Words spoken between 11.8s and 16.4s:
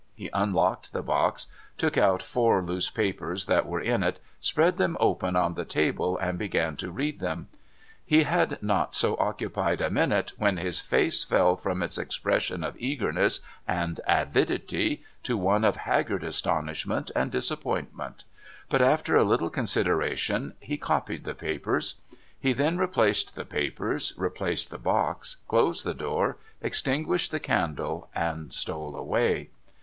its expression of eagerness and avidity, to one of haggard